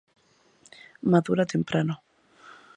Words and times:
Madura 1.11 1.45
temprano. 1.53 1.93